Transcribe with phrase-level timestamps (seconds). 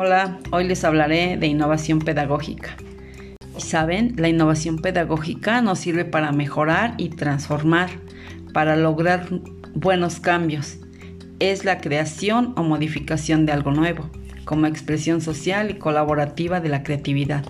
[0.00, 2.76] Hola, hoy les hablaré de innovación pedagógica.
[3.56, 7.90] Saben, la innovación pedagógica nos sirve para mejorar y transformar,
[8.54, 9.26] para lograr
[9.74, 10.78] buenos cambios.
[11.40, 14.08] Es la creación o modificación de algo nuevo,
[14.44, 17.44] como expresión social y colaborativa de la creatividad.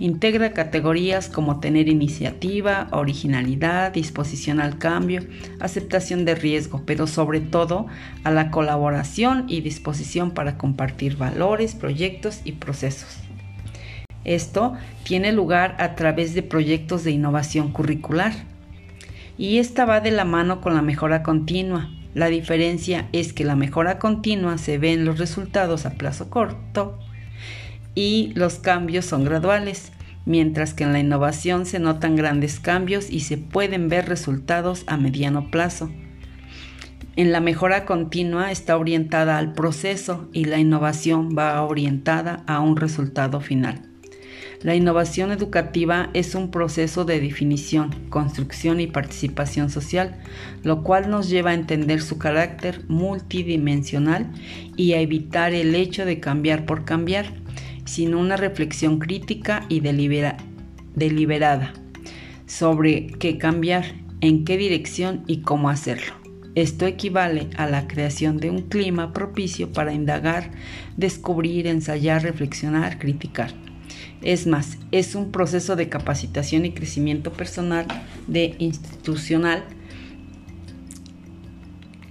[0.00, 5.20] Integra categorías como tener iniciativa, originalidad, disposición al cambio,
[5.60, 7.86] aceptación de riesgo, pero sobre todo
[8.24, 13.18] a la colaboración y disposición para compartir valores, proyectos y procesos.
[14.24, 14.72] Esto
[15.02, 18.32] tiene lugar a través de proyectos de innovación curricular.
[19.36, 21.90] Y esta va de la mano con la mejora continua.
[22.14, 26.98] La diferencia es que la mejora continua se ve en los resultados a plazo corto
[27.94, 29.92] y los cambios son graduales,
[30.26, 34.96] mientras que en la innovación se notan grandes cambios y se pueden ver resultados a
[34.96, 35.90] mediano plazo.
[37.16, 42.76] En la mejora continua está orientada al proceso y la innovación va orientada a un
[42.76, 43.82] resultado final.
[44.62, 50.20] La innovación educativa es un proceso de definición, construcción y participación social,
[50.62, 54.30] lo cual nos lleva a entender su carácter multidimensional
[54.76, 57.39] y a evitar el hecho de cambiar por cambiar,
[57.90, 61.72] sino una reflexión crítica y deliberada
[62.46, 63.84] sobre qué cambiar,
[64.20, 66.12] en qué dirección y cómo hacerlo.
[66.54, 70.52] Esto equivale a la creación de un clima propicio para indagar,
[70.96, 73.50] descubrir, ensayar, reflexionar, criticar.
[74.22, 77.86] Es más, es un proceso de capacitación y crecimiento personal,
[78.28, 79.64] de institucional,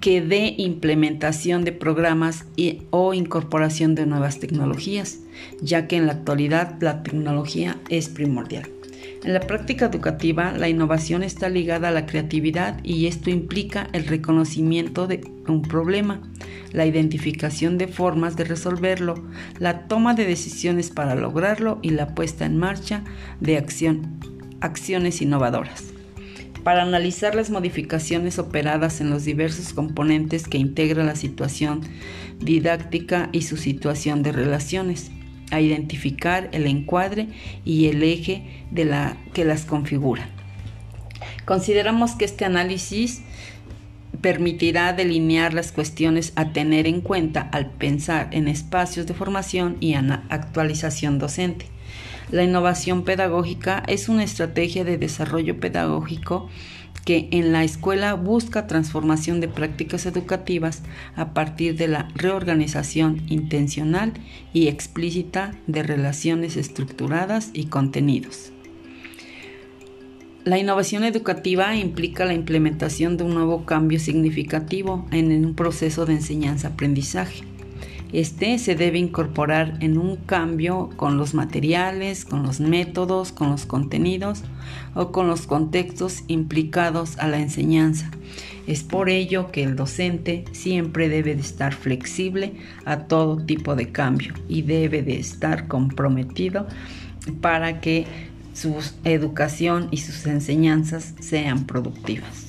[0.00, 5.20] que de implementación de programas y, o incorporación de nuevas tecnologías,
[5.60, 8.68] ya que en la actualidad la tecnología es primordial.
[9.24, 14.06] En la práctica educativa, la innovación está ligada a la creatividad y esto implica el
[14.06, 16.20] reconocimiento de un problema,
[16.72, 19.14] la identificación de formas de resolverlo,
[19.58, 23.02] la toma de decisiones para lograrlo y la puesta en marcha
[23.40, 24.20] de acción,
[24.60, 25.95] acciones innovadoras
[26.66, 31.82] para analizar las modificaciones operadas en los diversos componentes que integran la situación
[32.40, 35.12] didáctica y su situación de relaciones,
[35.52, 37.28] a identificar el encuadre
[37.64, 40.28] y el eje de la, que las configura.
[41.44, 43.22] Consideramos que este análisis
[44.20, 49.94] permitirá delinear las cuestiones a tener en cuenta al pensar en espacios de formación y
[49.94, 51.75] actualización docente.
[52.30, 56.48] La innovación pedagógica es una estrategia de desarrollo pedagógico
[57.04, 60.82] que en la escuela busca transformación de prácticas educativas
[61.14, 64.12] a partir de la reorganización intencional
[64.52, 68.50] y explícita de relaciones estructuradas y contenidos.
[70.42, 76.14] La innovación educativa implica la implementación de un nuevo cambio significativo en un proceso de
[76.14, 77.55] enseñanza-aprendizaje
[78.12, 83.66] este se debe incorporar en un cambio con los materiales, con los métodos, con los
[83.66, 84.42] contenidos
[84.94, 88.10] o con los contextos implicados a la enseñanza.
[88.66, 93.90] Es por ello que el docente siempre debe de estar flexible a todo tipo de
[93.92, 96.66] cambio y debe de estar comprometido
[97.40, 98.06] para que
[98.54, 102.45] su educación y sus enseñanzas sean productivas.